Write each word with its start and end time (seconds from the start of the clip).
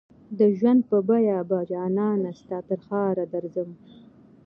د 0.37 0.41
ژوند 0.57 0.81
په 0.89 0.97
بیه 1.07 1.39
به 1.49 1.57
جانانه 1.71 2.31
ستا 2.39 2.57
ترښاره 2.69 3.25
درځم 3.33 3.69